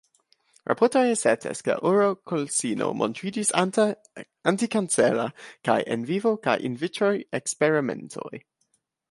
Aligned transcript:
Raportoj 0.69 1.01
asertas 1.09 1.59
ke 1.67 1.75
oroksilino 1.89 2.87
montriĝis 3.01 3.53
antikancera 3.61 5.27
kaj 5.71 5.77
in 5.99 6.09
vivo 6.11 6.33
kaj 6.49 6.57
in 6.71 6.81
vitraj 6.87 7.13
eksperimentoj. 7.43 8.35